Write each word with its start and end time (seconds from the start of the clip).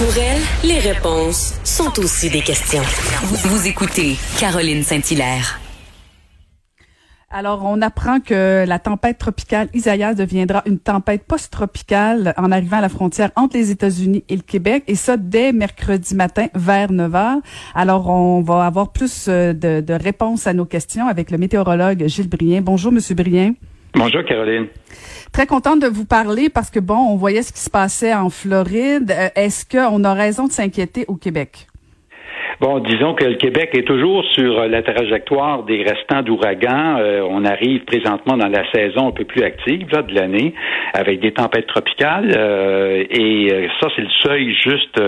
Pour 0.00 0.16
elle, 0.16 0.40
les 0.66 0.78
réponses 0.78 1.60
sont 1.62 1.98
aussi 1.98 2.30
des 2.30 2.40
questions. 2.40 2.80
Vous, 3.22 3.66
écoutez 3.66 4.16
Caroline 4.38 4.82
Saint-Hilaire. 4.82 5.60
Alors, 7.28 7.66
on 7.66 7.82
apprend 7.82 8.18
que 8.18 8.64
la 8.66 8.78
tempête 8.78 9.18
tropicale 9.18 9.68
Isaias 9.74 10.14
deviendra 10.14 10.62
une 10.64 10.78
tempête 10.78 11.24
post-tropicale 11.24 12.32
en 12.38 12.50
arrivant 12.50 12.78
à 12.78 12.80
la 12.80 12.88
frontière 12.88 13.30
entre 13.36 13.58
les 13.58 13.70
États-Unis 13.70 14.24
et 14.30 14.36
le 14.36 14.42
Québec, 14.42 14.84
et 14.86 14.94
ça 14.94 15.18
dès 15.18 15.52
mercredi 15.52 16.14
matin 16.14 16.46
vers 16.54 16.90
9 16.90 17.14
heures. 17.14 17.40
Alors, 17.74 18.08
on 18.08 18.40
va 18.40 18.64
avoir 18.64 18.92
plus 18.92 19.26
euh, 19.28 19.52
de, 19.52 19.82
de 19.82 19.92
réponses 19.92 20.46
à 20.46 20.54
nos 20.54 20.64
questions 20.64 21.08
avec 21.08 21.30
le 21.30 21.36
météorologue 21.36 22.06
Gilles 22.06 22.30
Brien. 22.30 22.62
Bonjour, 22.62 22.90
Monsieur 22.90 23.14
Brien. 23.14 23.52
Bonjour, 23.94 24.24
Caroline. 24.24 24.66
Très 25.32 25.46
contente 25.46 25.80
de 25.80 25.86
vous 25.86 26.06
parler 26.06 26.48
parce 26.48 26.70
que, 26.70 26.80
bon, 26.80 26.96
on 26.96 27.16
voyait 27.16 27.42
ce 27.42 27.52
qui 27.52 27.60
se 27.60 27.70
passait 27.70 28.14
en 28.14 28.30
Floride. 28.30 29.10
Euh, 29.10 29.28
est-ce 29.34 29.64
qu'on 29.64 30.04
a 30.04 30.14
raison 30.14 30.46
de 30.46 30.52
s'inquiéter 30.52 31.04
au 31.08 31.16
Québec? 31.16 31.66
Bon, 32.60 32.78
disons 32.78 33.14
que 33.14 33.24
le 33.24 33.36
Québec 33.36 33.70
est 33.72 33.86
toujours 33.86 34.22
sur 34.34 34.68
la 34.68 34.82
trajectoire 34.82 35.62
des 35.62 35.82
restants 35.82 36.20
d'ouragans. 36.20 36.98
Euh, 36.98 37.26
on 37.26 37.46
arrive 37.46 37.86
présentement 37.86 38.36
dans 38.36 38.48
la 38.48 38.70
saison 38.70 39.08
un 39.08 39.12
peu 39.12 39.24
plus 39.24 39.42
active 39.42 39.88
là, 39.90 40.02
de 40.02 40.14
l'année, 40.14 40.52
avec 40.92 41.20
des 41.20 41.32
tempêtes 41.32 41.66
tropicales. 41.68 42.34
Euh, 42.36 43.02
et 43.08 43.48
euh, 43.50 43.66
ça, 43.80 43.88
c'est 43.96 44.02
le 44.02 44.10
seuil 44.22 44.54
juste 44.62 45.00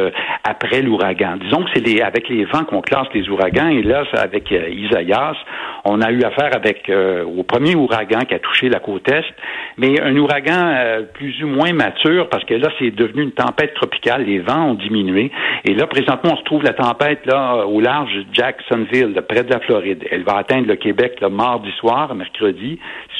après 0.45 0.81
l'ouragan. 0.81 1.37
Disons 1.43 1.65
que 1.65 1.71
c'est 1.75 1.87
les, 1.87 2.01
avec 2.01 2.31
les 2.31 2.47
vents 2.47 2.65
qu'on 2.65 2.81
classe 2.81 3.09
les 3.13 3.29
ouragans. 3.29 3.69
Et 3.69 3.83
là, 3.83 4.05
avec 4.15 4.51
Isaias, 4.51 5.37
on 5.85 6.01
a 6.01 6.11
eu 6.11 6.23
affaire 6.23 6.55
avec 6.55 6.91
au 6.91 7.43
premier 7.43 7.75
ouragan 7.75 8.21
qui 8.21 8.35
a 8.35 8.39
touché 8.39 8.69
la 8.69 8.79
côte 8.79 9.09
est, 9.09 9.25
mais 9.79 10.01
un 10.01 10.17
ouragan 10.17 11.05
plus 11.15 11.43
ou 11.43 11.49
moins 11.49 11.73
mature 11.73 12.29
parce 12.29 12.45
que 12.45 12.55
là, 12.55 12.69
c'est 12.79 12.91
devenu 12.91 13.23
une 13.23 13.33
tempête 13.33 13.75
tropicale. 13.75 14.25
Les 14.25 14.39
vents 14.39 14.71
ont 14.71 14.75
diminué. 14.75 15.31
Et 15.65 15.75
là, 15.75 15.87
présentement, 15.87 16.33
on 16.35 16.37
se 16.37 16.45
trouve 16.45 16.63
la 16.63 16.73
tempête 16.73 17.27
là 17.27 17.67
au 17.67 17.81
large 17.81 18.13
Jacksonville, 18.33 19.15
près 19.29 19.45
de 19.45 19.51
la 19.51 19.61
Floride. 19.61 20.07
Elle 20.11 20.25
va 20.25 20.37
atteindre 20.37 20.69
le 20.69 20.77
Québec 20.77 21.19
le 21.21 21.29
mardi 21.29 21.71
soir, 21.79 22.15
mercredi. 22.15 22.79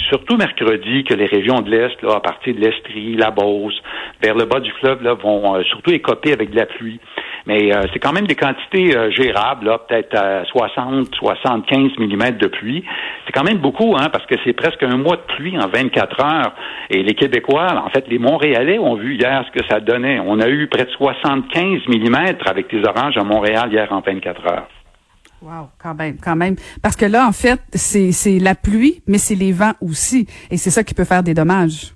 Surtout 0.09 0.37
mercredi 0.37 1.05
que 1.05 1.15
les 1.15 1.27
régions 1.27 1.61
de 1.61 1.71
l'Est, 1.71 2.01
là, 2.03 2.17
à 2.17 2.21
partir 2.21 2.55
de 2.55 2.61
l'Estrie, 2.61 3.15
la 3.17 3.31
Beauce, 3.31 3.81
vers 4.23 4.35
le 4.35 4.45
bas 4.45 4.61
du 4.61 4.71
fleuve, 4.73 5.03
là, 5.03 5.15
vont 5.15 5.57
euh, 5.57 5.63
surtout 5.65 5.93
écoper 5.93 6.33
avec 6.33 6.51
de 6.51 6.57
la 6.57 6.67
pluie. 6.67 7.01
Mais 7.47 7.75
euh, 7.75 7.83
c'est 7.93 7.99
quand 7.99 8.13
même 8.13 8.27
des 8.27 8.35
quantités 8.35 8.97
euh, 8.97 9.11
gérables, 9.11 9.67
là, 9.67 9.79
peut-être 9.79 10.17
à 10.17 10.45
60, 10.45 11.15
75 11.15 11.93
mm 11.99 12.31
de 12.39 12.47
pluie. 12.47 12.85
C'est 13.27 13.33
quand 13.33 13.45
même 13.45 13.59
beaucoup, 13.59 13.97
hein, 13.99 14.09
parce 14.13 14.25
que 14.27 14.35
c'est 14.45 14.53
presque 14.53 14.83
un 14.83 14.97
mois 14.97 15.17
de 15.17 15.35
pluie 15.35 15.59
en 15.59 15.69
24 15.69 16.21
heures. 16.21 16.55
Et 16.91 17.03
les 17.03 17.15
Québécois, 17.15 17.83
en 17.85 17.91
fait, 17.91 18.07
les 18.09 18.19
Montréalais 18.19 18.79
ont 18.79 18.95
vu 18.95 19.17
hier 19.17 19.45
ce 19.47 19.59
que 19.59 19.67
ça 19.69 19.81
donnait. 19.81 20.21
On 20.21 20.41
a 20.41 20.49
eu 20.49 20.69
près 20.69 20.85
de 20.85 20.91
75 20.91 21.81
mm 21.89 22.17
avec 22.47 22.71
des 22.71 22.83
oranges 22.87 23.17
à 23.17 23.25
Montréal 23.25 23.73
hier 23.73 23.89
en 23.93 24.01
24 24.01 24.53
heures. 24.53 24.69
Wow, 25.43 25.71
quand 25.77 25.95
même, 25.95 26.19
quand 26.23 26.37
même. 26.37 26.55
Parce 26.83 26.95
que 26.95 27.05
là, 27.05 27.27
en 27.27 27.33
fait, 27.33 27.61
c'est 27.75 28.39
la 28.39 28.55
pluie, 28.55 29.03
mais 29.09 29.19
c'est 29.19 29.35
les 29.35 29.51
vents 29.51 29.75
aussi. 29.81 30.29
Et 30.51 30.57
c'est 30.57 30.71
ça 30.71 30.85
qui 30.85 30.95
peut 30.95 31.05
faire 31.05 31.25
des 31.25 31.35
dommages. 31.35 31.95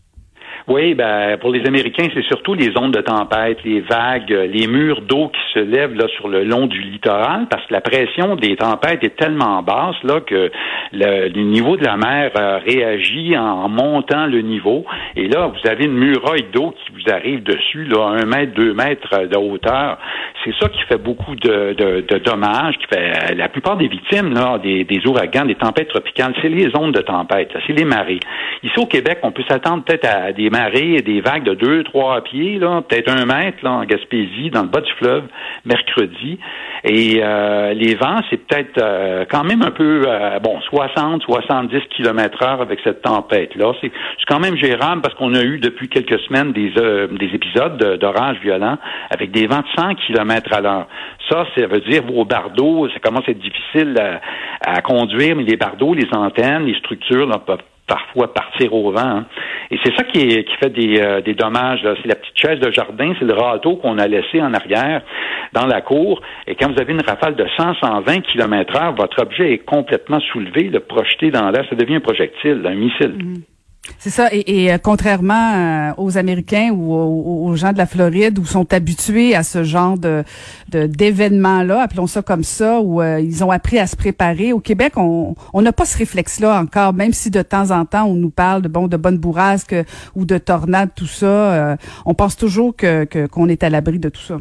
Oui, 0.69 0.95
ben 0.95 1.37
pour 1.39 1.53
les 1.53 1.65
Américains, 1.65 2.09
c'est 2.13 2.25
surtout 2.25 2.55
les 2.55 2.77
ondes 2.77 2.93
de 2.93 3.01
tempête, 3.01 3.59
les 3.65 3.83
vagues, 3.83 4.31
les 4.31 4.67
murs 4.67 5.01
d'eau 5.03 5.29
qui 5.29 5.41
se 5.55 5.61
lèvent 5.61 5.95
là 5.95 6.09
sur 6.17 6.27
le 6.27 6.43
long 6.43 6.67
du 6.67 6.81
littoral, 6.81 7.47
parce 7.49 7.65
que 7.67 7.73
la 7.73 7.81
pression 7.81 8.35
des 8.35 8.57
tempêtes 8.57 9.05
est 9.05 9.15
tellement 9.15 9.63
basse 9.63 9.95
là 10.03 10.19
que 10.23 10.51
le, 10.93 11.29
niveau 11.29 11.77
de 11.77 11.85
la 11.85 11.97
mer 11.97 12.33
euh, 12.37 12.59
réagit 12.67 13.39
en 13.39 13.69
montant 13.69 14.27
le 14.27 14.41
niveau. 14.41 14.85
Et 15.15 15.29
là, 15.29 15.47
vous 15.47 15.71
avez 15.71 15.85
une 15.85 15.95
muraille 15.95 16.47
d'eau 16.53 16.75
qui 16.85 16.93
vous 16.95 17.13
arrive 17.15 17.45
dessus, 17.45 17.85
là, 17.85 18.19
un 18.21 18.27
mètre, 18.27 18.53
deux 18.55 18.75
mètres 18.75 19.25
de 19.25 19.37
hauteur. 19.37 19.99
C'est 20.45 20.55
ça 20.61 20.69
qui 20.69 20.83
fait 20.89 21.01
beaucoup 21.01 21.37
de, 21.37 21.75
de, 21.75 22.19
dommages, 22.19 22.75
qui 22.79 22.87
fait 22.93 23.37
la 23.37 23.49
plupart 23.49 23.77
des 23.77 23.87
victimes 23.87 24.35
là, 24.35 24.59
des, 24.59 24.83
des 24.83 25.07
ouragans, 25.07 25.45
des 25.45 25.55
tempêtes 25.55 25.89
tropicales, 25.89 26.35
c'est 26.43 26.49
les 26.49 26.77
ondes 26.77 26.93
de 26.93 27.03
tempête, 27.03 27.53
c'est 27.69 27.73
les 27.73 27.85
marées. 27.85 28.21
Ici 28.65 28.75
au 28.79 28.87
Québec, 28.87 29.19
on 29.23 29.31
peut 29.31 29.45
s'attendre 29.49 29.85
peut-être 29.85 30.07
à 30.07 30.33
des 30.33 30.51
et 30.75 31.03
des 31.03 31.21
vagues 31.21 31.45
de 31.45 31.55
deux, 31.55 31.83
trois 31.85 32.23
pieds, 32.23 32.59
là, 32.59 32.83
peut-être 32.83 33.11
un 33.11 33.25
mètre 33.27 33.67
en 33.67 33.85
Gaspésie, 33.85 34.51
dans 34.51 34.63
le 34.63 34.69
bas 34.69 34.81
du 34.81 34.93
fleuve, 34.93 35.25
mercredi. 35.65 36.39
Et 36.85 37.21
euh, 37.23 37.75
les 37.75 37.95
vents, 37.95 38.21
c'est 38.31 38.37
peut-être 38.37 38.79
euh, 38.81 39.25
quand 39.31 39.45
même 39.45 39.63
un 39.63 39.71
peu, 39.71 40.05
euh, 40.07 40.39
bon, 40.41 40.61
60, 40.61 41.23
70 41.23 41.81
km 41.97 42.43
heure 42.43 42.61
avec 42.61 42.81
cette 42.85 43.03
tempête-là. 43.03 43.73
C'est 43.81 43.91
quand 44.29 44.41
même 44.41 44.57
gérable 44.57 45.03
parce 45.03 45.15
qu'on 45.15 45.35
a 45.35 45.43
eu 45.43 45.59
depuis 45.59 45.89
quelques 45.89 46.21
semaines 46.21 46.53
des, 46.53 46.71
des 46.71 47.35
épisodes 47.35 47.99
d'orage 47.99 48.39
violents 48.41 48.79
avec 49.11 49.31
des 49.31 49.47
vents 49.47 49.61
de 49.61 49.81
100 49.81 49.95
km 50.07 50.53
à 50.53 50.61
l'heure. 50.61 50.87
Ça, 51.29 51.45
ça 51.57 51.67
veut 51.67 51.81
dire 51.81 52.03
vos 52.05 52.25
bardeaux, 52.25 52.89
ça 52.91 53.01
commence 53.01 53.25
à 53.27 53.33
être 53.33 53.41
difficile 53.41 53.95
à, 54.65 54.81
conduire, 54.83 55.35
mais 55.37 55.43
les 55.43 55.57
bardeaux, 55.57 55.95
les 55.95 56.09
antennes, 56.13 56.67
les 56.67 56.79
structures 56.79 57.27
là, 57.27 57.39
peuvent 57.39 57.59
parfois 57.87 58.33
partir 58.33 58.73
au 58.75 58.91
vent. 58.91 59.01
Hein. 59.01 59.27
Et 59.71 59.79
c'est 59.85 59.95
ça 59.97 60.05
qui, 60.05 60.21
fait 60.61 60.71
des, 60.71 61.01
euh, 61.01 61.21
dommages. 61.35 61.81
C'est 62.03 62.09
la 62.09 62.15
petite 62.15 62.37
chaise 62.37 62.61
de 62.61 62.71
jardin, 62.71 63.13
c'est 63.19 63.25
le 63.25 63.35
râteau 63.35 63.77
qu'on 63.77 63.99
a 63.99 64.07
laissé 64.07 64.41
en 64.41 64.53
arrière 64.55 65.03
dans 65.53 65.67
la 65.67 65.81
cour. 65.81 66.21
Et 66.47 66.55
quand 66.55 66.73
vous 66.73 66.81
avez 66.81 66.93
une 66.93 67.03
rafale 67.03 67.37
de 67.37 67.47
100, 67.57 67.75
120 67.75 68.21
km 68.33 68.77
heure, 68.77 68.95
votre 68.95 69.23
objet 69.23 69.53
est 69.53 69.59
complètement 69.59 70.21
soulevé, 70.21 70.65
le 70.65 70.81
projeté 70.81 71.31
dans 71.31 71.51
l'air. 71.51 71.65
Ça 71.69 71.77
devient 71.77 71.97
un 71.97 72.01
projectile, 72.01 72.63
un 72.65 72.75
missile. 72.75 73.15
Mm-hmm. 73.17 73.56
C'est 73.99 74.11
ça. 74.11 74.29
Et, 74.33 74.73
euh, 74.73 74.79
contrairement 74.79 75.55
euh, 75.55 75.93
aux 75.97 76.19
Américains 76.19 76.71
ou 76.71 76.93
aux, 76.93 77.55
gens 77.57 77.73
de 77.73 77.79
la 77.79 77.87
Floride, 77.87 78.39
où 78.39 78.45
sont 78.45 78.73
habitués 78.73 79.35
à 79.35 79.43
ce 79.43 79.65
genre 79.65 79.99
de 79.99 80.25
d'événements-là, 80.69 81.83
appelons 81.83 82.07
ça 82.07 82.23
comme 82.23 82.45
ça, 82.45 82.81
où 82.81 83.01
euh, 83.01 83.21
ils 83.21 83.43
ont 83.45 83.51
appris 83.51 83.79
à 83.79 83.87
se 83.87 83.97
préparer. 83.97 84.53
Au 84.53 84.61
Québec, 84.61 84.95
on 84.97 85.35
n'a 85.55 85.73
pas 85.73 85.85
ce 85.85 85.97
réflexe-là 85.97 86.61
encore, 86.61 86.93
même 86.93 87.13
si 87.13 87.31
de 87.31 87.43
temps 87.43 87.71
en 87.71 87.85
temps 87.85 88.05
on 88.05 88.15
nous 88.15 88.31
parle 88.31 88.63
de 88.63 88.69
bon 88.69 88.89
de 88.89 88.97
bonnes 88.97 89.19
bourrasques 89.19 89.77
ou 90.15 90.25
de 90.25 90.39
tornades, 90.39 90.91
tout 90.95 91.07
ça. 91.07 91.77
on 92.05 92.15
pense 92.15 92.37
toujours 92.37 92.75
que 92.77 93.05
qu'on 93.27 93.49
est 93.49 93.63
à 93.63 93.71
l'abri 93.71 93.99
de 93.99 94.09
tout 94.09 94.23
ça. 94.23 94.39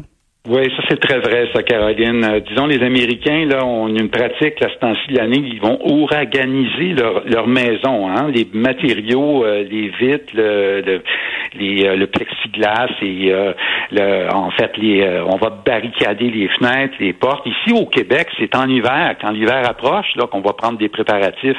Oui, 0.48 0.70
ça 0.76 0.82
c'est 0.88 1.00
très 1.00 1.18
vrai, 1.18 1.48
ça, 1.52 1.64
Caroline. 1.64 2.24
Euh, 2.24 2.38
disons, 2.38 2.66
les 2.66 2.80
Américains, 2.80 3.46
là, 3.46 3.64
ont 3.64 3.88
une 3.88 4.08
pratique, 4.08 4.60
là, 4.60 4.68
ce 4.80 5.12
de 5.12 5.18
l'année, 5.18 5.42
ils 5.44 5.60
vont 5.60 5.76
ouraganiser 5.84 6.94
leur, 6.94 7.24
leur 7.26 7.48
maison, 7.48 8.08
hein, 8.08 8.30
les 8.32 8.46
matériaux, 8.52 9.44
euh, 9.44 9.64
les 9.68 9.88
vitres, 9.88 10.32
le, 10.34 10.82
le, 10.82 11.02
les, 11.58 11.84
euh, 11.84 11.96
le 11.96 12.06
plexiglas 12.06 12.90
et 13.02 13.32
le, 13.90 14.32
en 14.32 14.52
fait, 14.52 14.76
les, 14.76 15.20
on 15.26 15.36
va 15.36 15.50
barricader 15.50 16.30
les 16.30 16.46
fenêtres, 16.46 16.94
les 17.00 17.12
portes. 17.12 17.44
Ici 17.46 17.72
au 17.74 17.86
Québec, 17.86 18.28
c'est 18.38 18.54
en 18.54 18.68
hiver, 18.68 19.16
quand 19.20 19.30
l'hiver 19.30 19.68
approche, 19.68 20.14
là, 20.14 20.28
qu'on 20.28 20.42
va 20.42 20.52
prendre 20.52 20.78
des 20.78 20.88
préparatifs 20.88 21.58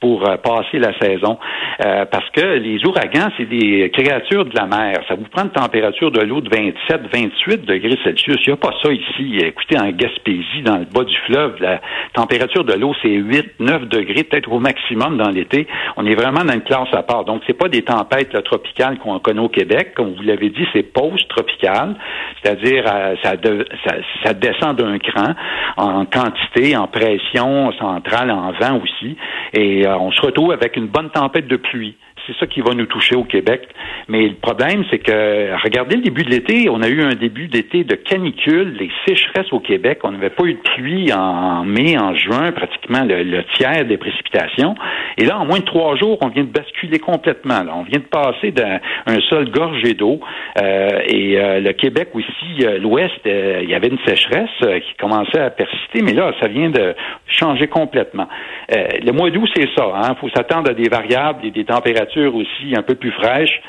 pour 0.00 0.22
passer 0.42 0.78
la 0.78 0.98
saison, 0.98 1.38
parce 1.78 2.28
que 2.30 2.58
les 2.58 2.84
ouragans, 2.84 3.28
c'est 3.36 3.48
des 3.48 3.90
créatures 3.90 4.44
de 4.44 4.56
la 4.56 4.66
mer. 4.66 5.00
Ça 5.08 5.14
vous 5.14 5.24
prend 5.30 5.44
une 5.44 5.50
température 5.50 6.10
de 6.10 6.20
l'eau 6.20 6.40
de 6.40 6.48
27, 6.48 7.02
28 7.12 7.64
degrés 7.64 7.98
Celsius 8.04 8.21
il 8.26 8.36
n'y 8.46 8.52
a 8.52 8.56
pas 8.56 8.72
ça 8.82 8.92
ici. 8.92 9.38
Écoutez, 9.38 9.78
en 9.78 9.90
Gaspésie, 9.90 10.62
dans 10.64 10.78
le 10.78 10.84
bas 10.84 11.04
du 11.04 11.16
fleuve, 11.26 11.56
la 11.60 11.80
température 12.12 12.64
de 12.64 12.74
l'eau, 12.74 12.94
c'est 13.02 13.08
8, 13.08 13.60
9 13.60 13.88
degrés, 13.88 14.24
peut-être 14.24 14.50
au 14.52 14.58
maximum 14.58 15.16
dans 15.16 15.30
l'été. 15.30 15.66
On 15.96 16.06
est 16.06 16.14
vraiment 16.14 16.44
dans 16.44 16.52
une 16.52 16.62
classe 16.62 16.92
à 16.92 17.02
part. 17.02 17.24
Donc, 17.24 17.42
c'est 17.46 17.56
pas 17.56 17.68
des 17.68 17.82
tempêtes 17.82 18.42
tropicales 18.44 18.98
qu'on 18.98 19.18
connaît 19.18 19.40
au 19.40 19.48
Québec. 19.48 19.92
Comme 19.94 20.14
vous 20.14 20.22
l'avez 20.22 20.50
dit, 20.50 20.66
c'est 20.72 20.82
post-tropical. 20.82 21.96
C'est-à-dire, 22.42 22.84
euh, 22.92 23.14
ça, 23.22 24.34
descend 24.34 24.76
d'un 24.76 24.98
cran 24.98 25.34
en 25.76 26.04
quantité, 26.04 26.76
en 26.76 26.86
pression 26.86 27.72
centrale, 27.72 28.30
en 28.30 28.52
vent 28.52 28.80
aussi. 28.82 29.16
Et 29.52 29.86
euh, 29.86 29.96
on 29.98 30.12
se 30.12 30.20
retrouve 30.20 30.52
avec 30.52 30.76
une 30.76 30.86
bonne 30.86 31.10
tempête 31.10 31.46
de 31.46 31.56
pluie. 31.56 31.96
C'est 32.26 32.36
ça 32.38 32.46
qui 32.46 32.60
va 32.60 32.74
nous 32.74 32.86
toucher 32.86 33.16
au 33.16 33.24
Québec. 33.24 33.68
Mais 34.08 34.28
le 34.28 34.34
problème, 34.34 34.84
c'est 34.90 34.98
que, 34.98 35.62
regardez 35.62 35.96
le 35.96 36.02
début 36.02 36.22
de 36.22 36.30
l'été, 36.30 36.68
on 36.70 36.80
a 36.82 36.88
eu 36.88 37.02
un 37.02 37.14
début 37.14 37.48
d'été 37.48 37.84
de 37.84 37.94
canicule, 37.94 38.76
les 38.78 38.90
sécheresses 39.06 39.52
au 39.52 39.60
Québec. 39.60 40.00
On 40.04 40.12
n'avait 40.12 40.30
pas 40.30 40.44
eu 40.44 40.54
de 40.54 40.60
pluie 40.76 41.12
en 41.12 41.64
mai, 41.64 41.98
en 41.98 42.14
juin, 42.14 42.52
pratiquement 42.52 43.04
le, 43.04 43.42
tiers 43.56 43.84
des 43.84 43.96
précipitations. 43.96 44.74
Et 45.18 45.24
là, 45.24 45.38
en 45.38 45.46
moins 45.46 45.58
de 45.58 45.64
trois 45.64 45.96
jours, 45.96 46.18
on 46.20 46.28
vient 46.28 46.44
de 46.44 46.50
basculer 46.50 46.98
complètement. 46.98 47.62
On 47.74 47.82
vient 47.82 47.98
de 47.98 48.04
passer 48.04 48.52
d'un 48.52 49.20
sol 49.28 49.50
gorgé 49.50 49.94
d'eau. 49.94 50.20
Euh, 50.60 51.00
et 51.06 51.38
euh, 51.38 51.60
le 51.60 51.72
Québec 51.72 52.10
aussi, 52.14 52.64
euh, 52.64 52.78
l'Ouest, 52.78 53.20
il 53.24 53.68
y 53.68 53.74
avait 53.74 53.88
une 53.88 53.98
sécheresse 54.06 54.50
qui 54.60 54.94
commençait 54.98 55.40
à 55.40 55.50
persister, 55.50 56.02
mais 56.02 56.12
là, 56.12 56.32
ça 56.40 56.48
vient 56.48 56.70
de 56.70 56.94
changer 57.42 57.66
complètement. 57.66 58.28
le 58.70 59.10
mois 59.12 59.30
d'août, 59.30 59.48
c'est 59.54 59.68
ça. 59.76 59.86
Il 59.94 60.06
hein? 60.06 60.16
faut 60.20 60.28
s'attendre 60.30 60.70
à 60.70 60.74
des 60.74 60.88
variables 60.88 61.44
et 61.44 61.50
des 61.50 61.64
températures 61.64 62.34
aussi 62.34 62.74
un 62.76 62.82
peu 62.82 62.94
plus 62.94 63.12
fraîche. 63.12 63.60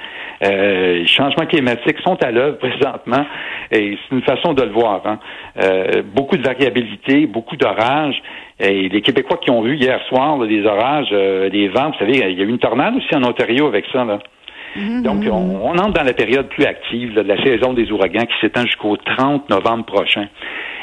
Euh, 0.44 1.00
les 1.00 1.08
changements 1.08 1.46
climatiques 1.46 2.00
sont 2.04 2.22
à 2.24 2.32
l'œuvre 2.32 2.58
présentement 2.60 3.26
et 3.72 3.98
c'est 3.98 4.16
une 4.16 4.24
façon 4.24 4.54
de 4.54 4.64
le 4.64 4.72
voir. 4.72 5.02
Hein. 5.06 5.20
Euh, 5.62 6.02
beaucoup 6.04 6.38
de 6.38 6.44
variabilité, 6.44 7.26
beaucoup 7.26 7.56
d'orages. 7.56 8.22
Et 8.60 8.90
les 8.90 9.02
Québécois 9.02 9.38
qui 9.38 9.52
ont 9.52 9.62
vu 9.62 9.76
hier 9.78 10.00
soir 10.08 10.38
des 10.40 10.66
orages, 10.66 11.10
euh, 11.12 11.50
des 11.50 11.68
vents, 11.70 11.90
vous 11.92 11.98
savez, 12.00 12.14
il 12.14 12.38
y 12.38 12.42
a 12.42 12.46
eu 12.46 12.50
une 12.50 12.60
tornade 12.60 12.96
aussi 12.96 13.16
en 13.16 13.24
Ontario 13.24 13.68
avec 13.68 13.86
ça. 13.92 14.04
Là. 14.04 14.20
Mhm, 14.76 15.04
Donc, 15.04 15.24
on, 15.30 15.60
on, 15.64 15.78
entre 15.78 15.94
dans 15.94 16.04
la 16.04 16.14
période 16.14 16.48
plus 16.50 16.66
active 16.66 17.14
de 17.14 17.22
la 17.22 17.42
saison 17.44 17.74
des 17.74 17.92
ouragans 17.92 18.26
qui 18.26 18.34
s'étend 18.42 18.62
jusqu'au 18.62 18.98
30 18.98 19.50
novembre 19.50 19.86
prochain. 19.86 20.28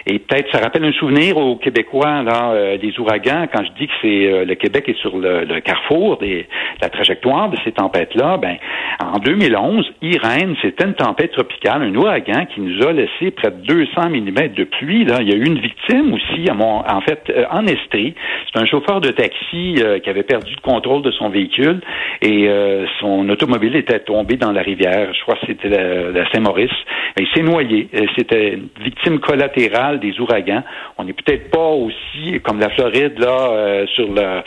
Et 0.07 0.19
peut-être 0.19 0.51
ça 0.53 0.59
rappelle 0.59 0.85
un 0.85 0.93
souvenir 0.93 1.37
aux 1.37 1.57
Québécois 1.57 2.23
là, 2.23 2.53
euh, 2.53 2.79
des 2.79 2.99
ouragans 2.99 3.47
quand 3.53 3.65
je 3.65 3.71
dis 3.79 3.87
que 3.87 3.93
c'est 4.01 4.33
euh, 4.33 4.45
le 4.45 4.55
Québec 4.55 4.89
est 4.89 4.99
sur 4.99 5.19
le, 5.19 5.61
carrefour 5.61 6.19
des 6.19 6.47
la 6.81 6.89
trajectoire 6.89 7.51
de 7.51 7.57
ces 7.65 7.73
tempêtes-là. 7.73 8.39
Ben 8.39 8.57
en 9.01 9.19
2011, 9.19 9.93
Irène, 10.03 10.57
c'était 10.63 10.85
une 10.85 10.95
tempête 10.95 11.33
tropicale, 11.33 11.83
un 11.83 11.95
ouragan 11.95 12.47
qui 12.47 12.61
nous 12.61 12.87
a 12.87 12.93
laissé 12.93 13.31
près 13.31 13.51
de 13.51 13.63
200 13.67 14.11
mm 14.11 14.49
de 14.55 14.65
pluie. 14.65 15.05
Là, 15.05 15.19
il 15.21 15.29
y 15.29 15.33
a 15.33 15.37
eu 15.37 15.45
une 15.45 15.59
victime 15.59 16.13
aussi, 16.13 16.51
en 16.51 17.01
fait, 17.01 17.23
euh, 17.31 17.45
en 17.51 17.67
Estrie. 17.67 18.15
C'est 18.53 18.61
un 18.61 18.67
chauffeur 18.67 19.01
de 19.01 19.11
taxi 19.11 19.77
qui 20.03 20.11
avait 20.11 20.25
perdu 20.25 20.53
le 20.55 20.61
contrôle 20.61 21.03
de 21.03 21.11
son 21.13 21.29
véhicule 21.29 21.81
et 22.21 22.49
son 23.01 23.29
automobile 23.29 23.77
était 23.77 24.01
tombé 24.01 24.37
dans 24.37 24.51
la 24.51 24.63
rivière. 24.63 25.13
Je 25.15 25.23
crois 25.23 25.37
que 25.37 25.47
c'était 25.47 25.69
la, 25.69 26.31
Saint-Maurice. 26.33 26.71
Il 27.19 27.29
s'est 27.35 27.43
noyé. 27.43 27.89
C'était 28.17 28.55
une 28.55 28.69
victime 28.83 29.21
collatérale 29.21 30.01
des 30.01 30.19
ouragans. 30.21 30.63
On 30.99 31.05
n'est 31.05 31.13
peut-être 31.13 31.51
pas 31.51 31.69
aussi 31.69 32.41
comme 32.43 32.61
la 32.61 32.71
Floride 32.71 33.19
là 33.19 33.51
euh, 33.53 33.87
sur 33.95 34.09
le, 34.09 34.43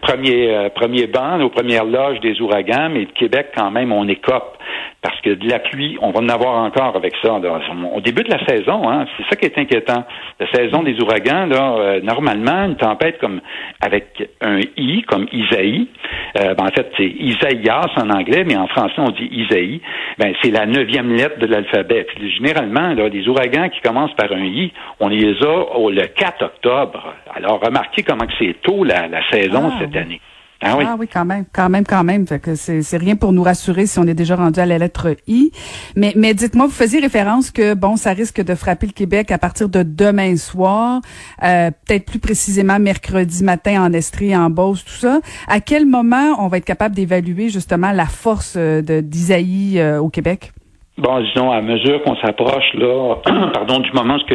premier 0.00 0.54
euh, 0.54 0.68
premier 0.70 1.06
banc, 1.06 1.40
aux 1.40 1.50
premières 1.50 1.84
loges 1.84 2.20
des 2.20 2.40
ouragans, 2.40 2.88
mais 2.90 3.00
le 3.00 3.12
Québec 3.14 3.48
quand 3.56 3.70
même 3.70 3.81
on 3.90 4.06
écope 4.06 4.58
parce 5.00 5.20
que 5.22 5.30
de 5.30 5.48
la 5.48 5.58
pluie, 5.58 5.98
on 6.00 6.10
va 6.10 6.20
en 6.20 6.28
avoir 6.28 6.62
encore 6.62 6.94
avec 6.94 7.14
ça. 7.22 7.32
Au 7.32 8.00
début 8.00 8.22
de 8.22 8.30
la 8.30 8.44
saison, 8.46 8.88
hein, 8.88 9.06
c'est 9.16 9.24
ça 9.28 9.36
qui 9.36 9.46
est 9.46 9.58
inquiétant. 9.58 10.04
La 10.38 10.50
saison 10.52 10.84
des 10.84 11.00
ouragans, 11.00 11.46
là, 11.46 11.74
euh, 11.76 12.00
normalement, 12.02 12.66
une 12.66 12.76
tempête 12.76 13.18
comme 13.18 13.40
avec 13.80 14.30
un 14.40 14.60
I, 14.76 15.02
comme 15.02 15.26
Isaïe, 15.32 15.88
ben, 16.34 16.54
en 16.60 16.68
fait, 16.68 16.90
c'est 16.96 17.06
Isaïas 17.06 17.90
en 17.96 18.10
anglais, 18.10 18.44
mais 18.46 18.56
en 18.56 18.68
français, 18.68 18.94
on 18.98 19.10
dit 19.10 19.28
Isaïe, 19.32 19.80
ben, 20.18 20.32
c'est 20.40 20.50
la 20.50 20.66
neuvième 20.66 21.12
lettre 21.12 21.38
de 21.38 21.46
l'alphabet. 21.46 22.06
Généralement, 22.36 22.94
là, 22.94 23.08
les 23.08 23.26
ouragans 23.28 23.68
qui 23.70 23.80
commencent 23.80 24.14
par 24.14 24.30
un 24.32 24.44
I, 24.44 24.72
on 25.00 25.08
les 25.08 25.34
a 25.42 25.90
le 25.90 26.06
4 26.06 26.44
octobre. 26.44 27.14
Alors, 27.34 27.60
remarquez 27.60 28.02
comment 28.02 28.26
c'est 28.38 28.60
tôt 28.62 28.84
la, 28.84 29.08
saison 29.30 29.70
ah, 29.72 29.78
cette 29.80 29.96
année. 29.96 30.20
Ah 30.62 30.76
oui. 30.76 30.84
ah 30.86 30.96
oui, 30.98 31.08
quand 31.12 31.24
même, 31.24 31.44
quand 31.52 31.68
même, 31.68 31.84
quand 31.84 32.04
même. 32.04 32.26
Fait 32.26 32.38
que 32.38 32.54
c'est 32.54 32.96
rien 32.96 33.16
pour 33.16 33.32
nous 33.32 33.42
rassurer 33.42 33.86
si 33.86 33.98
on 33.98 34.06
est 34.06 34.14
déjà 34.14 34.36
rendu 34.36 34.60
à 34.60 34.66
la 34.66 34.78
lettre 34.78 35.16
I. 35.26 35.50
Mais, 35.96 36.12
mais 36.16 36.34
dites-moi, 36.34 36.66
vous 36.66 36.72
faisiez 36.72 37.00
référence 37.00 37.50
que 37.50 37.74
bon, 37.74 37.96
ça 37.96 38.12
risque 38.12 38.40
de 38.40 38.54
frapper 38.54 38.86
le 38.86 38.92
Québec 38.92 39.32
à 39.32 39.38
partir 39.38 39.68
de 39.68 39.82
demain 39.82 40.36
soir, 40.36 41.00
euh, 41.42 41.70
peut-être 41.84 42.06
plus 42.06 42.20
précisément 42.20 42.78
mercredi 42.78 43.42
matin 43.42 43.82
en 43.82 43.92
Estrie, 43.92 44.36
en 44.36 44.50
Beauce, 44.50 44.84
tout 44.84 44.92
ça. 44.92 45.20
À 45.48 45.60
quel 45.60 45.84
moment 45.84 46.36
on 46.38 46.46
va 46.46 46.58
être 46.58 46.64
capable 46.64 46.94
d'évaluer 46.94 47.48
justement 47.48 47.90
la 47.90 48.06
force 48.06 48.54
euh, 48.56 48.82
de 48.82 49.00
d'Isaïe 49.00 49.80
euh, 49.80 50.00
au 50.00 50.08
Québec? 50.08 50.52
Bon, 50.98 51.20
disons, 51.20 51.50
à 51.50 51.62
mesure 51.62 52.02
qu'on 52.02 52.16
s'approche, 52.16 52.74
là, 52.74 53.16
pardon, 53.54 53.78
du 53.78 53.90
moment 53.92 54.16
où 54.16 54.34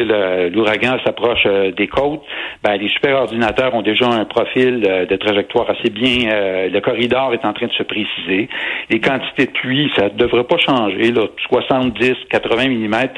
l'ouragan 0.52 0.96
s'approche 1.06 1.46
euh, 1.46 1.70
des 1.70 1.86
côtes, 1.86 2.24
ben, 2.64 2.76
les 2.76 2.88
superordinateurs 2.88 3.76
ont 3.76 3.82
déjà 3.82 4.08
un 4.08 4.24
profil 4.24 4.84
euh, 4.84 5.06
de 5.06 5.14
trajectoire 5.14 5.70
assez 5.70 5.88
bien. 5.88 6.28
Euh, 6.32 6.68
le 6.68 6.80
corridor 6.80 7.32
est 7.32 7.44
en 7.44 7.52
train 7.52 7.68
de 7.68 7.72
se 7.74 7.84
préciser. 7.84 8.48
Les 8.90 8.98
quantités 8.98 9.46
de 9.46 9.52
pluie, 9.52 9.88
ça 9.96 10.06
ne 10.06 10.18
devrait 10.18 10.42
pas 10.42 10.58
changer, 10.58 11.12
là, 11.12 11.26
70, 11.48 12.14
80 12.28 12.68
mm. 12.68 13.08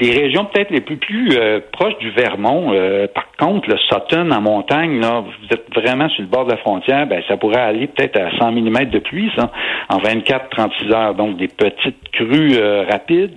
Les 0.00 0.12
régions 0.12 0.46
peut-être 0.46 0.70
les 0.70 0.80
plus 0.80 1.38
proches 1.72 1.98
du 1.98 2.10
Vermont, 2.12 2.72
par 3.14 3.26
contre, 3.38 3.68
le 3.68 3.76
Sutton 3.78 4.30
en 4.30 4.40
montagne, 4.40 5.00
là, 5.00 5.20
vous 5.20 5.46
êtes 5.50 5.66
vraiment 5.74 6.08
sur 6.08 6.22
le 6.22 6.28
bord 6.28 6.46
de 6.46 6.52
la 6.52 6.56
frontière, 6.58 7.06
ben, 7.06 7.22
ça 7.28 7.36
pourrait 7.36 7.60
aller 7.60 7.86
peut-être 7.86 8.18
à 8.18 8.30
100 8.38 8.52
mm 8.52 8.86
de 8.86 8.98
pluie, 8.98 9.30
ça, 9.36 9.50
en 9.88 9.98
24-36 9.98 10.92
heures. 10.92 11.14
Donc, 11.14 11.36
des 11.36 11.48
petites 11.48 12.08
crues 12.12 12.58
rapide. 12.88 13.32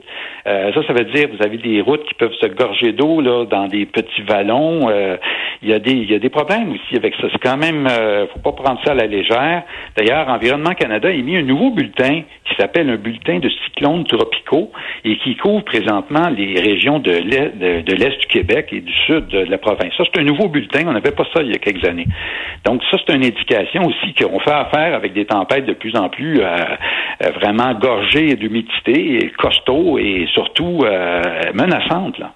Euh, 0.48 0.72
ça, 0.74 0.82
ça 0.88 0.94
veut 0.94 1.06
dire 1.06 1.28
vous 1.32 1.46
avez 1.46 1.58
des 1.58 1.82
routes 1.82 2.04
qui 2.06 2.14
peuvent 2.16 2.34
se 2.40 2.48
gorger 2.48 2.92
d'eau 2.92 3.22
là 3.22 3.46
dans 3.46 3.68
des 3.68 3.86
petits 3.86 4.22
vallons. 4.22 4.90
Euh, 4.90 5.18
il 5.62 5.70
y 5.70 5.74
a 5.74 5.80
des 5.80 5.94
y 5.94 6.16
a 6.16 6.20
des 6.20 6.30
problèmes 6.30 6.72
aussi 6.72 6.96
avec 6.96 7.14
ça. 7.16 7.28
C'est 7.32 7.42
quand 7.42 7.58
même 7.58 7.88
euh, 7.88 8.26
faut 8.28 8.40
pas 8.40 8.54
prendre 8.54 8.80
ça 8.84 8.92
à 8.92 8.96
la 8.96 9.06
légère. 9.06 9.64
D'ailleurs, 9.98 10.28
Environnement 10.30 10.74
Canada 10.74 11.10
a 11.10 11.12
émis 11.12 11.38
un 11.38 11.44
nouveau 11.44 11.72
bulletin 11.72 12.22
s'appelle 12.60 12.90
un 12.90 12.98
bulletin 12.98 13.40
de 13.40 13.50
cyclones 13.50 14.06
tropicaux 14.06 14.72
et 15.06 15.18
qui 15.18 15.36
couvre 15.36 15.64
présentement 15.64 16.30
les 16.30 16.60
régions 16.60 17.00
de 17.00 17.12
l'est 17.12 18.20
du 18.20 18.28
Québec 18.28 18.70
et 18.72 18.82
du 18.82 18.94
sud 19.06 19.28
de 19.28 19.40
la 19.40 19.58
province. 19.58 19.94
Ça, 19.98 20.04
c'est 20.06 20.22
un 20.22 20.24
nouveau 20.24 20.48
bulletin. 20.48 20.84
On 20.88 20.94
n'avait 20.94 21.12
pas 21.12 21.26
ça 21.34 21.42
il 21.42 21.50
y 21.50 21.56
a 21.56 21.60
quelques 21.60 21.88
années. 21.88 22.08
Donc 22.66 22.82
ça, 22.92 22.98
c'est 22.98 23.16
une 23.16 23.26
indication 23.26 23.86
aussi 23.86 24.14
qu'on 24.14 24.40
fait 24.40 24.52
affaire 24.52 24.94
avec 24.96 25.14
des 25.14 25.26
tempêtes 25.26 25.66
de 25.66 25.74
plus 25.74 25.96
en 25.96 26.10
plus 26.10 26.42
vraiment 27.36 27.74
gorgées 27.74 28.36
d'humidité 28.36 29.24
et 29.24 29.30
costaud 29.30 29.98
et 29.98 30.28
surtout 30.34 30.80
euh, 30.84 31.22
menaçante. 31.54 32.18
Là. 32.20 32.32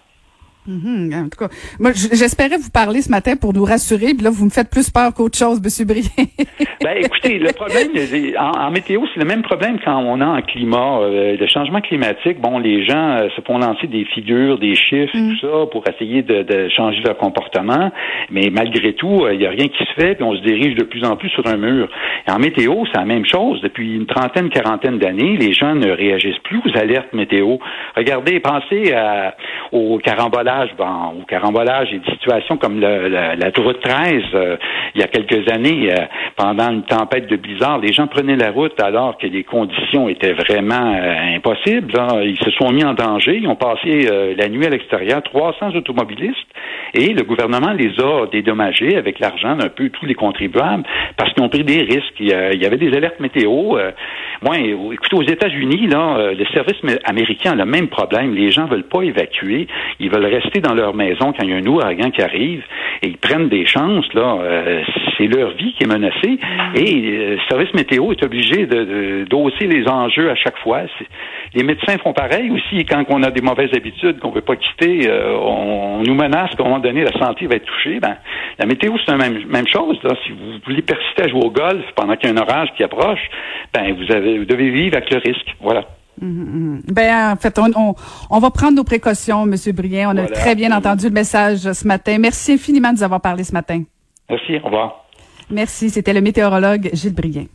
Mm-hmm. 0.68 1.26
En 1.26 1.30
tout 1.30 1.40
cas, 1.40 1.50
moi, 1.80 1.92
j'espérais 1.94 2.58
vous 2.58 2.70
parler 2.72 3.02
ce 3.02 3.12
matin 3.12 3.36
pour 3.36 3.54
nous 3.54 3.66
rassurer, 3.66 4.14
puis 4.14 4.24
là, 4.24 4.30
vous 4.32 4.46
me 4.46 4.50
faites 4.50 4.70
plus 4.70 4.90
peur 4.90 5.14
qu'autre 5.14 5.38
chose, 5.38 5.62
M. 5.64 5.88
Brien. 5.88 6.26
ben, 6.84 6.98
écoutez, 6.98 7.40
le 7.40 7.52
problème, 7.52 7.90
en, 8.40 8.72
météo, 8.72 9.02
c'est 9.14 9.20
le 9.20 9.26
même 9.26 9.42
problème 9.42 9.78
quand 9.84 9.98
on 9.98 10.22
a 10.22 10.26
en 10.26 10.42
climat. 10.42 11.00
Euh, 11.02 11.38
le 11.38 11.48
changement 11.48 11.82
climatique, 11.82 12.40
bon, 12.40 12.60
les 12.60 12.86
gens 12.86 13.18
euh, 13.18 13.30
se 13.36 13.42
font 13.42 13.58
lancer 13.58 13.88
des 13.88 14.06
figures, 14.06 14.58
des 14.58 14.76
chiffres, 14.76 15.16
mm. 15.16 15.34
tout 15.34 15.40
ça, 15.42 15.66
pour 15.72 15.84
essayer 15.88 16.22
de, 16.22 16.70
changer 16.70 17.02
leur 17.02 17.18
comportement, 17.18 17.92
mais 18.32 18.50
malgré 18.52 18.94
tout, 18.94 19.28
il 19.32 19.40
n'y 19.40 19.46
a 19.46 19.50
rien 19.50 19.68
qui 19.68 19.84
se 19.84 19.94
fait, 20.02 20.16
puis 20.16 20.24
on 20.24 20.36
se 20.36 20.42
dirige 20.42 20.76
de 20.76 20.84
plus 20.84 21.04
en 21.04 21.16
plus 21.16 21.30
sur 21.30 21.46
un 21.48 21.58
mur. 21.58 21.90
Et 22.28 22.32
en 22.32 22.40
météo, 22.40 22.84
c'est 22.92 22.98
la 22.98 23.06
même 23.06 23.26
chose. 23.26 23.62
Depuis 23.62 23.96
une 23.96 24.06
trentaine, 24.06 24.50
quarantaine 24.50 24.98
d'années, 24.98 25.38
les 25.38 25.54
gens 25.54 25.76
ne 25.76 25.90
réagissent 25.90 26.40
plus 26.44 26.60
aux 26.60 26.78
alertes 26.78 27.14
météo. 27.14 27.58
Regardez, 27.96 28.40
pensez 28.40 28.94
à, 28.94 29.36
au 29.72 29.98
bon, 30.78 31.22
au 31.22 31.26
carambolage 31.26 31.94
et 31.94 32.00
des 32.00 32.12
situations 32.12 32.58
comme 32.58 32.80
la, 32.80 33.36
route 33.58 33.80
13, 33.82 34.24
euh, 34.34 34.58
il 34.96 35.02
y 35.02 35.04
a 35.04 35.08
quelques 35.08 35.50
années, 35.52 35.92
euh, 35.92 36.06
pendant 36.36 36.72
une 36.72 36.84
tempête 36.84 37.28
de 37.28 37.36
blizzard, 37.36 37.80
les 37.80 37.94
gens 37.94 38.08
prenaient 38.08 38.36
la 38.36 38.52
route 38.52 38.80
alors 38.82 39.18
que 39.18 39.28
les 39.28 39.44
conditions 39.44 40.10
étaient 40.10 40.34
vraiment 40.34 40.96
euh, 40.96 41.36
impossibles. 41.36 41.94
Ils 42.24 42.40
se 42.44 42.52
sont 42.52 42.72
mis 42.72 42.84
en 42.84 42.94
danger, 42.94 43.38
ils 43.42 43.48
ont 43.48 43.56
passé 43.56 44.08
la 44.38 44.50
nuit 44.50 44.66
à 44.66 44.70
l'extérieur, 44.70 45.22
300 45.24 45.76
automobilistes, 45.76 46.38
et 46.94 47.14
le 47.14 47.24
gouvernement 47.24 47.74
les 47.74 47.92
a 48.00 48.28
dédommagés 48.32 48.98
avec 48.98 49.20
l'argent 49.20 49.56
d'un 49.56 49.70
peu 49.70 49.90
tous 49.90 50.06
les 50.06 50.16
contribuables 50.16 50.84
parce 51.18 51.34
qu'ils 51.34 51.44
ont 51.44 51.50
pris 51.50 51.64
des 51.64 51.82
risques. 51.82 52.20
Il 52.20 52.28
y 52.62 52.66
avait 52.66 52.78
des 52.78 52.96
alertes 52.96 53.20
météo. 53.20 53.78
Moi, 54.44 54.58
écoutez, 54.60 55.16
aux 55.16 55.24
États-Unis, 55.24 55.88
là, 55.88 56.32
le 56.34 56.46
service 56.54 56.78
américain 57.06 57.54
a 57.54 57.56
le 57.56 57.66
même 57.66 57.88
problème. 57.88 58.36
Les 58.36 58.52
gens 58.52 58.66
veulent 58.66 58.84
pas 58.84 59.02
évacuer, 59.02 59.68
ils 60.00 60.12
veulent 60.12 60.26
rester 60.26 60.44
rester 60.44 60.62
dans 60.62 60.74
leur 60.74 60.94
maison 60.94 61.34
quand 61.34 61.44
il 61.44 61.50
y 61.50 61.54
a 61.54 61.58
un 61.58 61.66
ouragan 61.66 62.12
qui 62.12 62.22
arrive 62.22 62.64
et 63.02 63.08
ils 63.08 63.18
prennent 63.18 63.50
des 63.50 63.66
chances, 63.66 64.12
là, 64.14 64.38
euh, 64.42 64.84
c'est 65.24 65.36
leur 65.36 65.52
vie 65.56 65.74
qui 65.74 65.84
est 65.84 65.88
menacée. 65.88 66.40
Mm. 66.40 66.76
Et 66.76 67.06
euh, 67.06 67.36
le 67.36 67.40
service 67.50 67.74
météo 67.74 68.12
est 68.12 68.24
obligé 68.24 68.66
de, 68.66 69.26
les 69.62 69.88
enjeux 69.88 70.30
à 70.30 70.36
chaque 70.36 70.58
fois. 70.58 70.82
Les 71.54 71.64
médecins 71.64 71.98
font 72.00 72.14
pareil 72.14 72.52
aussi 72.52 72.86
quand 72.86 73.04
on 73.10 73.24
a 73.24 73.32
des 73.32 73.42
mauvaises 73.42 73.74
habitudes 73.74 74.20
qu'on 74.20 74.30
ne 74.30 74.36
veut 74.36 74.42
pas 74.42 74.56
quitter, 74.56 75.10
euh, 75.10 75.38
on, 75.38 76.02
nous 76.04 76.16
menace 76.16 76.52
qu'à 76.56 76.64
un 76.64 76.68
moment 76.68 76.80
donné, 76.80 77.04
la 77.04 77.18
santé 77.18 77.48
va 77.48 77.56
être 77.56 77.66
touchée. 77.66 78.00
Ben, 78.00 78.18
la 78.60 78.66
météo, 78.66 78.94
c'est 79.06 79.12
la 79.12 79.18
même, 79.18 79.46
même 79.48 79.68
chose. 79.68 79.98
Là. 80.04 80.16
Si 80.26 80.32
vous 80.32 80.60
voulez 80.66 80.82
persister 80.82 81.24
à 81.24 81.28
jouer 81.28 81.42
au 81.44 81.52
golf 81.52 81.84
pendant 81.96 82.16
qu'il 82.16 82.30
y 82.30 82.34
a 82.34 82.36
un 82.36 82.42
orage 82.42 82.70
qui 82.76 82.84
approche, 82.84 83.22
ben, 83.74 83.94
vous, 83.94 84.12
avez, 84.14 84.40
vous 84.40 84.46
devez 84.46 84.70
vivre 84.70 84.98
avec 84.98 85.10
le 85.12 85.20
risque. 85.20 85.56
Voilà. 85.62 85.86
Mm-hmm. 86.22 86.94
Ben, 86.94 87.32
en 87.32 87.36
fait, 87.36 87.58
on, 87.58 87.96
on, 88.30 88.40
va 88.40 88.52
prendre 88.52 88.76
nos 88.76 88.84
précautions, 88.84 89.46
Monsieur 89.46 89.72
Brien. 89.72 90.12
On 90.14 90.18
a 90.18 90.28
très 90.28 90.56
bien 90.56 90.72
entendu 90.76 91.06
le 91.06 91.14
message 91.14 91.72
ce 91.72 91.88
matin. 91.88 92.18
Merci 92.20 92.54
infiniment 92.54 92.90
de 92.90 92.98
nous 92.98 93.04
avoir 93.04 93.22
parlé 93.22 93.44
ce 93.44 93.54
matin. 93.54 93.84
Merci, 94.30 94.58
au 94.58 94.66
revoir. 94.66 95.03
Merci. 95.54 95.90
C'était 95.90 96.14
le 96.14 96.22
météorologue 96.22 96.90
Gilles 96.94 97.14
Brien. 97.14 97.46